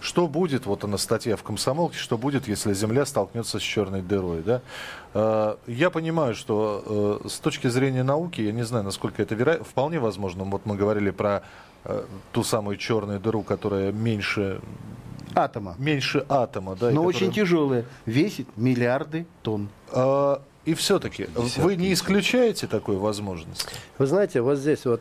[0.00, 4.42] что будет, вот она статья в «Комсомолке», что будет, если Земля столкнется с черной дырой,
[4.42, 4.60] да?
[5.14, 9.64] Э, я понимаю, что э, с точки зрения науки, я не знаю, насколько это вероятно,
[9.64, 11.42] вполне возможно, вот мы говорили про
[12.32, 14.60] ту самую черную дыру, которая меньше
[15.34, 15.74] атома.
[15.78, 16.90] Меньше атома, да.
[16.90, 17.46] Но очень которая...
[17.46, 19.68] тяжелая, весит миллиарды тонн.
[20.68, 23.72] И все-таки вы не исключаете такой возможности?
[23.96, 25.00] Вы знаете, вот здесь вот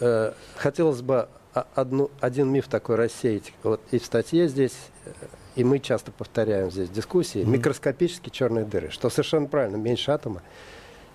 [0.00, 3.52] Э, хотелось бы одну, один миф такой рассеять.
[3.62, 5.10] Вот и в статье здесь, э,
[5.56, 7.50] и мы часто повторяем здесь в дискуссии, mm-hmm.
[7.50, 10.42] микроскопические черные дыры, что совершенно правильно, меньше атома.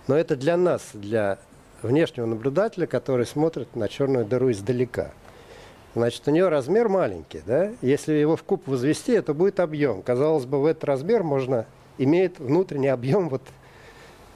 [0.07, 1.39] Но это для нас, для
[1.81, 5.11] внешнего наблюдателя, который смотрит на черную дыру издалека.
[5.95, 7.71] Значит, у нее размер маленький, да?
[7.81, 10.01] Если его в куб возвести, это будет объем.
[10.01, 11.65] Казалось бы, в этот размер можно
[11.97, 13.41] имеет внутренний объем вот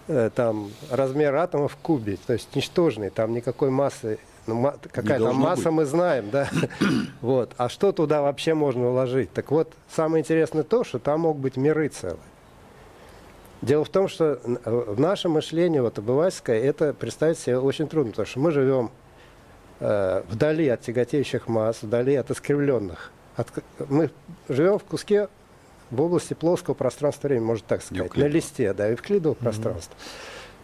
[0.07, 5.35] э, там размер атома в кубе, то есть ничтожный, там никакой массы ну, какая там
[5.35, 5.73] масса, быть.
[5.73, 6.49] мы знаем, да.
[7.21, 7.51] вот.
[7.57, 9.31] А что туда вообще можно уложить?
[9.31, 12.19] Так вот, самое интересное то, что там могут быть миры целые.
[13.61, 18.25] Дело в том, что в нашем мышлении, вот обывательское, это представить себе очень трудно, потому
[18.25, 18.91] что мы живем
[19.81, 23.11] э, вдали от тяготеющих масс, вдали от искривленных.
[23.35, 23.47] От,
[23.89, 24.11] мы
[24.47, 25.27] живем в куске
[25.91, 29.43] в области плоского пространства времени, можно так сказать, на листе, да, евклидового mm-hmm.
[29.43, 29.95] пространства.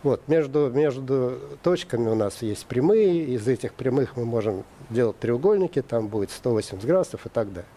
[0.03, 5.81] Вот, между, между точками у нас есть прямые, из этих прямых мы можем делать треугольники,
[5.81, 7.69] там будет 180 градусов и так далее.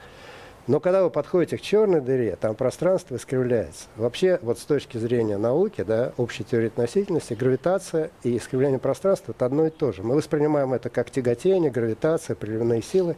[0.66, 3.87] Но когда вы подходите к черной дыре, там пространство искривляется.
[3.96, 9.46] Вообще, вот с точки зрения науки, да, общей теории относительности, гравитация и искривление пространства– это
[9.46, 10.02] одно и то же.
[10.02, 13.16] Мы воспринимаем это как тяготение, гравитация, приливные силы.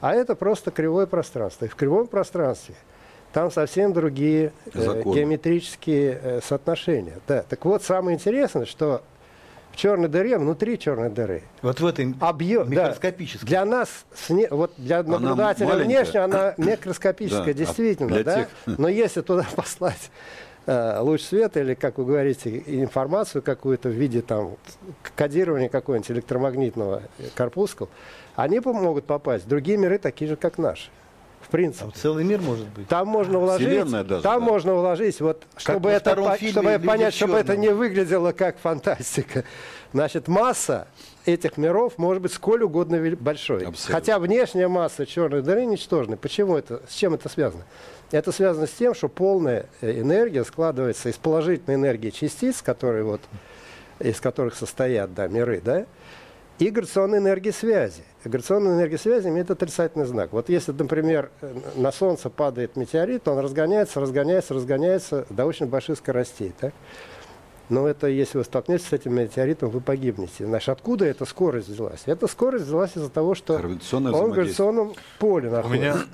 [0.00, 1.66] А это просто кривое пространство.
[1.66, 2.74] И в кривом пространстве–
[3.32, 7.18] там совсем другие э, геометрические э, соотношения.
[7.28, 7.44] Да.
[7.48, 9.02] Так вот, самое интересное, что
[9.72, 11.42] в черной дыре, внутри черной дыры.
[11.62, 13.42] Вот в этой объем, микроскопической.
[13.42, 13.88] Да, для нас,
[14.50, 18.34] вот для наблюдателя она внешне, она микроскопическая, да, действительно, да.
[18.34, 18.48] Тех...
[18.66, 20.10] Но если туда послать
[20.66, 24.56] э, луч света или, как вы говорите, информацию какую-то в виде там
[25.14, 27.02] кодирования какого-нибудь электромагнитного
[27.36, 27.90] корпускула,
[28.34, 30.90] они могут попасть в другие миры, такие же, как наши
[31.48, 31.84] принципе.
[31.84, 32.88] Там целый мир может быть.
[32.88, 34.40] Там можно вложить, даже, там да.
[34.40, 39.44] можно вложить, вот, чтобы, это, по, чтобы понять, чтобы это не выглядело как фантастика.
[39.92, 40.86] Значит, масса
[41.26, 43.66] этих миров может быть сколь угодно большой.
[43.66, 43.94] Абсолютно.
[43.94, 46.16] Хотя внешняя масса черной дыры ничтожна.
[46.16, 46.82] Почему это?
[46.88, 47.64] С чем это связано?
[48.10, 53.20] Это связано с тем, что полная э, энергия складывается из положительной энергии частиц, которые вот,
[54.00, 55.86] из которых состоят да, миры, да,
[56.58, 58.04] и грационной энергии связи.
[58.24, 60.32] Грационная энергия связи имеет отрицательный знак.
[60.32, 61.30] Вот если, например,
[61.76, 66.52] на Солнце падает метеорит, он разгоняется, разгоняется, разгоняется до очень больших скоростей.
[66.58, 66.74] Так?
[67.70, 70.44] Но это, если вы столкнетесь с этим метеоритом, вы погибнете.
[70.44, 72.02] Значит, откуда эта скорость взялась?
[72.04, 75.68] Эта скорость взялась из-за того, что он в гравитационном поле находится.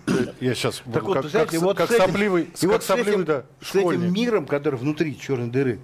[0.06, 3.12] У меня, я сейчас так вот, как, знаете, как, вот как сопливый, и вот сопливый,
[3.12, 5.80] с этим, да, с этим миром, который внутри черной дыры,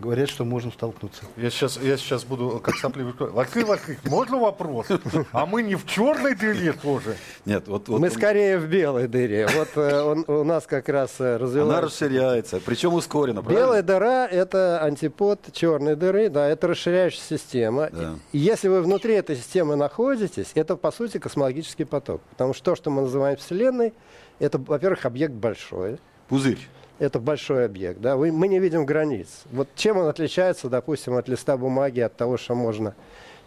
[0.00, 1.22] Говорят, что можно столкнуться.
[1.36, 3.14] Я сейчас, я сейчас буду как сопливый.
[3.18, 4.88] Василий Васильевич, можно вопрос?
[5.32, 7.16] А мы не в черной дыре тоже?
[7.44, 7.88] Нет, вот...
[7.88, 8.12] вот мы он...
[8.12, 9.46] скорее в белой дыре.
[9.54, 11.78] Вот э, он, у нас как раз э, развивается...
[11.78, 13.64] Она расширяется, причем ускоренно, правильно?
[13.64, 17.88] Белая дыра– это антипод черной дыры, да, это расширяющая система.
[17.92, 18.14] Да.
[18.32, 22.22] И если вы внутри этой системы находитесь, это, по сути, космологический поток.
[22.30, 23.94] Потому что то, что мы называем Вселенной,
[24.40, 26.00] это, во-первых, объект большой.
[26.28, 26.58] Пузырь
[27.02, 28.00] это большой объект.
[28.00, 28.16] Да?
[28.16, 29.42] Мы не видим границ.
[29.50, 32.94] Вот чем он отличается, допустим, от листа бумаги, от того, что можно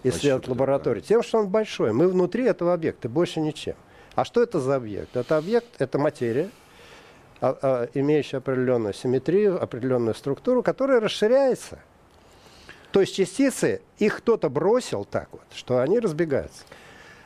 [0.04, 1.00] исследовать в лаборатории?
[1.00, 1.94] Тем, что он большой.
[1.94, 3.76] Мы внутри этого объекта, больше ничем.
[4.14, 5.16] А что это за объект?
[5.16, 6.50] Это объект, это материя,
[7.40, 11.80] а, а, имеющая определенную симметрию, определенную структуру, которая расширяется.
[12.92, 16.64] То есть частицы, их кто-то бросил так вот, что они разбегаются.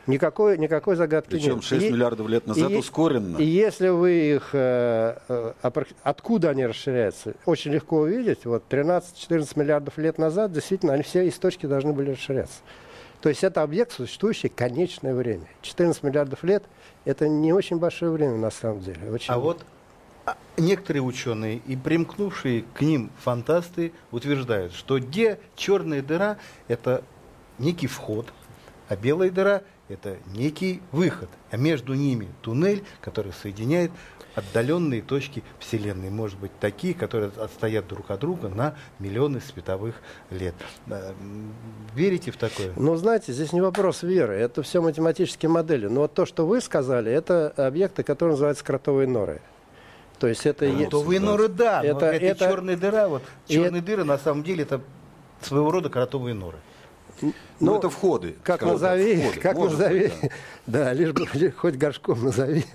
[0.10, 1.64] Никакой, никакой загадки Причем нет.
[1.64, 3.38] 6 и, миллиардов лет назад и, ускоренно.
[3.38, 4.50] И если вы их...
[4.54, 7.36] Э, э, откуда они расширяются?
[7.46, 8.46] Очень легко увидеть.
[8.46, 12.58] Вот 13-14 миллиардов лет назад действительно они все из точки должны были расширяться.
[13.22, 15.46] То есть это объект, существующий конечное время.
[15.62, 16.64] 14 миллиардов лет–
[17.06, 19.12] это не очень большое время на самом деле.
[19.12, 19.32] Очень...
[19.32, 19.64] А вот
[20.26, 27.04] а, некоторые ученые и примкнувшие к ним фантасты утверждают, что где черная дыра– это
[27.60, 28.34] некий вход,
[28.88, 33.92] а белая дыра– это некий выход, а между ними туннель, который соединяет
[34.36, 39.96] отдаленные точки Вселенной, может быть, такие, которые отстоят друг от друга на миллионы световых
[40.30, 40.56] лет.
[41.96, 42.72] Верите в такое?
[42.76, 45.88] Ну, знаете, здесь не вопрос веры, это все математические модели.
[45.88, 49.42] Но вот то, что вы сказали, это объекты, которые называются кротовые норы.
[50.20, 53.08] То есть это кротовые норы, да, это, это, это черная дыра.
[53.08, 53.88] Вот черные это...
[53.88, 54.82] дыры на самом деле это
[55.42, 56.58] своего рода кротовые норы.
[57.22, 58.36] Ну, ну, это входы.
[58.44, 59.40] Как назови, входы.
[59.40, 60.00] как Может назови.
[60.02, 60.30] Быть, да.
[60.86, 62.66] да, лишь бы хоть горшком назови.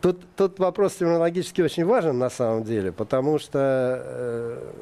[0.00, 4.72] Тут, тут вопрос терминологически очень важен на самом деле, потому что э,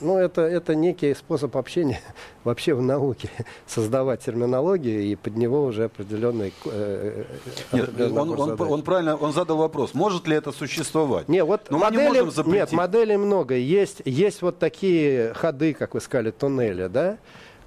[0.00, 2.00] ну, это, это некий способ общения
[2.44, 3.30] вообще в науке.
[3.66, 6.52] Создавать терминологию и под него уже определенный...
[6.66, 7.24] Э,
[7.72, 11.28] э нет, он, он, он, правильно он задал вопрос, может ли это существовать?
[11.28, 12.60] Нет, вот Но модели, не можем запретить.
[12.60, 13.54] Нет, моделей много.
[13.54, 17.18] Есть, есть вот такие ходы, как вы сказали, туннели, да?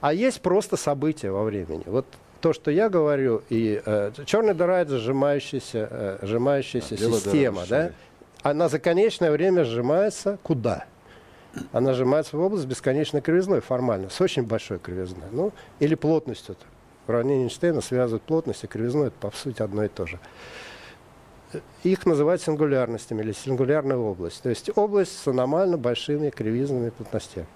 [0.02, 1.84] А есть просто события во времени.
[1.86, 2.06] Вот
[2.42, 7.92] то, что я говорю, и э, черная дыра это сжимающаяся, э, сжимающаяся а, система, да?
[8.42, 10.86] Она за конечное время сжимается куда?
[11.72, 15.28] Она сжимается в область бесконечной кривизной формально, с очень большой кривизной.
[15.32, 16.56] Ну, или плотностью.
[17.08, 20.20] Уравнение Эйнштейна связывают плотность и кривизну, это по сути одно и то же.
[21.84, 24.42] Их называют сингулярностями или сингулярная область.
[24.42, 27.48] То есть область с аномально большими кривизными плотностями.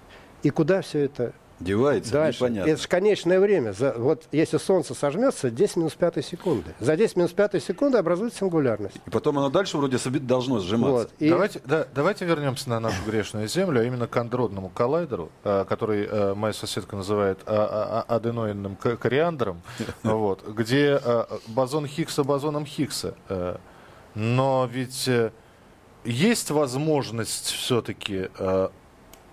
[0.44, 2.44] И куда все это Девается, Дальше.
[2.44, 2.70] непонятно.
[2.70, 3.72] Это же конечное время.
[3.72, 6.76] За, вот если Солнце сожмется, 10 минус 5 секунды.
[6.80, 8.98] За 10 минус 5 секунды образуется сингулярность.
[9.06, 11.10] И потом оно дальше вроде должно сжиматься.
[11.10, 11.12] Вот.
[11.20, 11.30] И...
[11.30, 16.06] Давайте, да, давайте вернемся на нашу грешную Землю, а именно к андродному коллайдеру, э, который
[16.06, 19.62] э, моя соседка называет а, а, аденоидным кориандром,
[20.04, 23.15] вот, где э, бозон Хиггса бозоном Хиггса.
[24.13, 25.10] Но ведь
[26.06, 28.30] есть возможность все-таки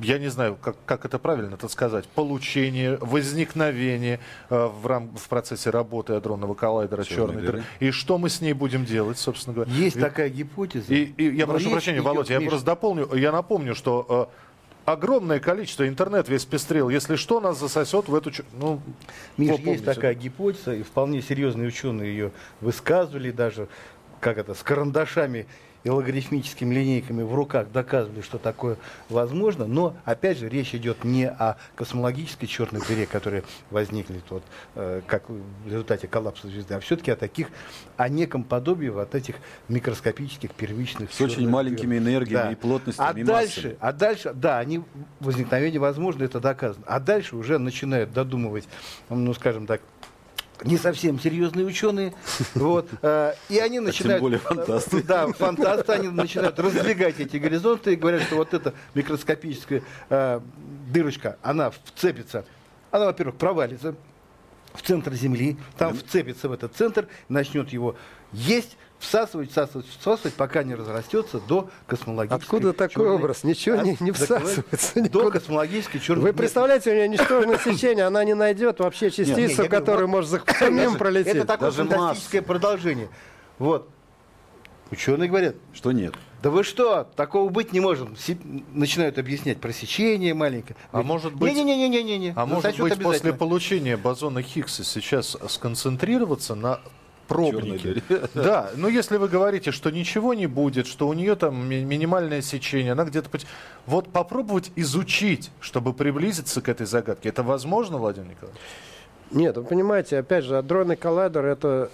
[0.05, 5.29] я не знаю, как, как это правильно это сказать, получение, возникновение э, в, рам, в
[5.29, 7.65] процессе работы адронного коллайдера черной, черной дыры.
[7.81, 9.73] И что мы с ней будем делать, собственно говоря.
[9.73, 10.05] Есть Ведь...
[10.05, 10.93] такая гипотеза.
[10.93, 14.53] И, и я прошу прощения, Володя, я просто дополню, я напомню, что э,
[14.85, 18.31] огромное количество, интернет весь пестрел, если что, нас засосет в эту...
[18.53, 18.81] Ну,
[19.37, 23.69] Миш, есть такая гипотеза, и вполне серьезные ученые ее высказывали даже,
[24.21, 25.47] как это, с карандашами
[25.85, 28.77] и логарифмическими линейками в руках доказывали, что такое
[29.09, 34.43] возможно, но, опять же, речь идет не о космологической черной дыре, которая возникнет вот,
[34.75, 37.49] э, как в результате коллапса звезды, а все-таки о таких,
[37.97, 39.37] о неком подобии вот этих
[39.69, 42.09] микроскопических первичных С очень маленькими дыр.
[42.09, 42.53] энергиями да.
[42.53, 43.77] и плотностями, а и дальше, массами.
[43.81, 44.83] А дальше, да, они,
[45.21, 46.85] возникновение возможно, это доказано.
[46.87, 48.69] А дальше уже начинают додумывать,
[49.09, 49.81] ну, скажем так,
[50.65, 52.15] не совсем серьезные ученые,
[52.55, 54.15] вот, э, и они начинают...
[54.15, 55.03] А тем более фантасты.
[55.03, 60.41] Да, фантасты, они начинают раздвигать эти горизонты и говорят, что вот эта микроскопическая э,
[60.89, 62.45] дырочка, она вцепится,
[62.91, 63.95] она, во-первых, провалится
[64.75, 67.97] в центр Земли, там вцепится в этот центр, начнет его
[68.33, 73.15] есть, всасывать, всасывать, всасывать, пока не разрастется до космологической Откуда такой черной...
[73.17, 73.45] образ?
[73.45, 75.03] Ничего а, не, не всасывается.
[75.11, 76.31] До космологической черной...
[76.31, 80.97] Вы представляете, у нее ничтожное сечение, она не найдет вообще частицу, которая может за мимо
[80.97, 81.35] пролететь.
[81.37, 83.09] Это такое фантастическое продолжение.
[83.59, 83.89] Вот.
[84.91, 86.15] Ученые говорят, что нет.
[86.43, 88.09] Да вы что, такого быть не может.
[88.73, 90.77] Начинают объяснять про сечение маленькое.
[90.91, 94.85] А может быть, не, не, не, не, не, а может быть после получения бозона Хиггса
[94.85, 96.81] сейчас сконцентрироваться на
[97.29, 98.03] пробники.
[98.35, 102.43] Да, но если вы говорите, что ничего не будет, что у нее там ми- минимальное
[102.43, 103.29] сечение, она где-то...
[103.87, 108.61] Вот попробовать изучить, чтобы приблизиться к этой загадке, это возможно, Владимир Николаевич?
[109.31, 111.91] Нет, вы понимаете, опять же, адронный коллайдер это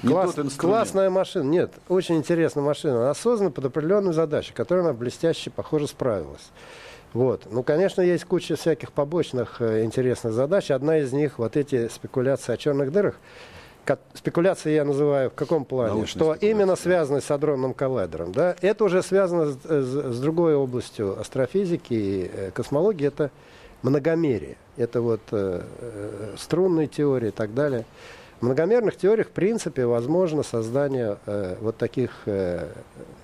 [0.00, 1.42] Класс, классная машина.
[1.42, 3.02] Нет, очень интересная машина.
[3.02, 6.50] Она создана под определенную задачу, которую она блестяще, похоже, справилась.
[7.12, 7.48] Вот.
[7.50, 10.70] Ну, конечно, есть куча всяких побочных э, интересных задач.
[10.70, 13.16] Одна из них вот эти спекуляции о черных дырах
[14.14, 15.94] спекуляции я называю в каком плане?
[15.94, 18.32] Научная что именно связано с адронным коллайдером.
[18.32, 18.56] Да?
[18.60, 23.06] Это уже связано с, с, с другой областью астрофизики и э, космологии.
[23.06, 23.30] Это
[23.82, 24.56] многомерие.
[24.76, 27.84] Это вот э, э, струнные теории и так далее.
[28.40, 32.68] В многомерных теориях, в принципе, возможно создание э, вот таких э,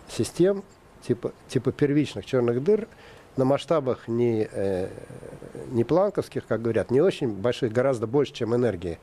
[0.09, 0.65] систем,
[1.07, 2.89] типа, типа первичных черных дыр,
[3.37, 4.89] на масштабах не, э,
[5.71, 8.99] не планковских, как говорят, не очень больших, гораздо больше, чем энергии,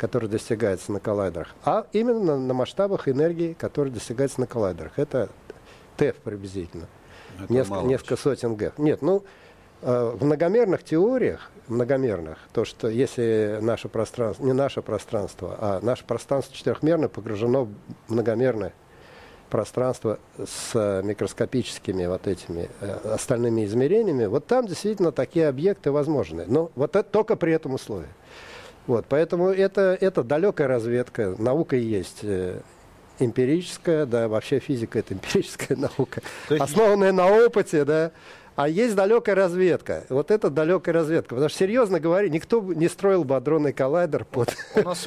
[0.00, 4.98] которая достигается на коллайдерах, а именно на масштабах энергии, которая достигается на коллайдерах.
[4.98, 5.28] Это
[5.98, 6.86] ТЭФ приблизительно.
[7.38, 8.78] Это несколько, несколько сотен ГЭФ.
[8.78, 9.24] Нет, ну,
[9.82, 16.06] э, в многомерных теориях, многомерных, то, что если наше пространство, не наше пространство, а наше
[16.06, 17.70] пространство четырехмерное погружено в
[18.08, 18.72] многомерное
[19.50, 26.46] пространство с микроскопическими вот этими э, остальными измерениями, вот там действительно такие объекты возможны.
[26.46, 28.08] Но вот это только при этом условии.
[28.90, 31.36] Вот, поэтому это, это далекая разведка.
[31.38, 32.58] Наука есть э,
[33.20, 36.60] эмпирическая, да, вообще физика это эмпирическая наука, есть...
[36.60, 38.10] основанная на опыте, да.
[38.60, 40.04] А есть далекая разведка.
[40.10, 41.30] Вот это далекая разведка.
[41.30, 44.98] Потому что, серьезно говоря, никто не строил бы адронный коллайдер под, под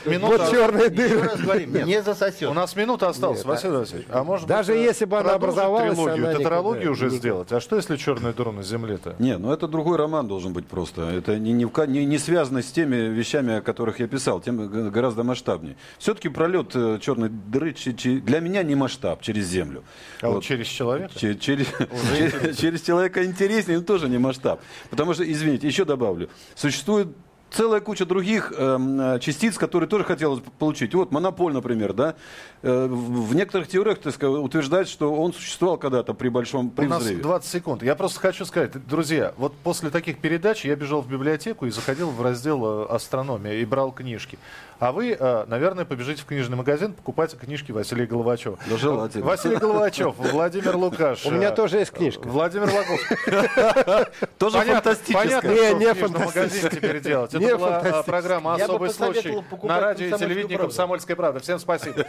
[0.49, 1.83] черные дыры.
[1.85, 2.49] Не засосет.
[2.49, 4.07] У нас минута осталась, Василий Васильевич.
[4.09, 5.95] А может Даже быть, если бы она образовалась...
[5.95, 7.19] Трилогию, она тетралогию никогда, уже никогда.
[7.19, 7.51] сделать.
[7.51, 9.17] А что, если черная дыра на Земле-то?
[9.19, 11.03] Не, ну это другой роман должен быть просто.
[11.09, 15.23] Это не, не, не, не связано с теми вещами, о которых я писал, тем гораздо
[15.23, 15.75] масштабнее.
[15.99, 19.83] Все-таки пролет э, черной дыры для меня не масштаб через Землю.
[20.21, 21.13] А вот, вот через человека?
[21.15, 21.67] Через, через,
[22.57, 24.61] через человека интереснее, но тоже не масштаб.
[24.89, 26.29] Потому что, извините, еще добавлю.
[26.55, 27.07] Существует
[27.53, 30.93] целая куча других э, частиц, которые тоже хотелось получить.
[30.95, 32.15] Вот монополь, например, да.
[32.61, 36.89] Э, в некоторых теориях так сказать, утверждают, что он существовал когда-то при большом при У
[36.89, 37.17] взрыве.
[37.17, 37.83] нас 20 секунд.
[37.83, 42.09] Я просто хочу сказать, друзья, вот после таких передач я бежал в библиотеку и заходил
[42.09, 44.37] в раздел э, астрономия и брал книжки.
[44.79, 48.57] А вы, э, наверное, побежите в книжный магазин покупать книжки Василия Головачева.
[48.69, 49.25] Да желательно.
[49.25, 51.25] Василий Головачев, Владимир Лукаш.
[51.25, 52.27] У меня тоже есть книжка.
[52.27, 54.27] Владимир Лаковский.
[54.37, 55.41] Тоже фантастическая.
[55.41, 56.69] Понятно, не, не фантастическая.
[56.71, 57.33] теперь делать.
[57.45, 61.39] Это была программа «Особый случай» на радио и телевидении «Комсомольская правда».
[61.39, 62.05] Всем спасибо.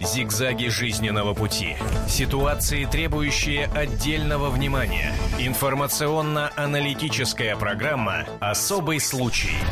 [0.00, 1.76] Зигзаги жизненного пути.
[2.08, 5.12] Ситуации, требующие отдельного внимания.
[5.38, 9.58] Информационно-аналитическая программа «Особый случай».